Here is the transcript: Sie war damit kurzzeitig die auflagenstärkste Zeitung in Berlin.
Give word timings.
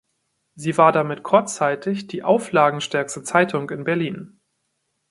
Sie 0.55 0.79
war 0.79 0.91
damit 0.91 1.21
kurzzeitig 1.21 2.07
die 2.07 2.23
auflagenstärkste 2.23 3.21
Zeitung 3.21 3.69
in 3.69 3.83
Berlin. 3.83 4.39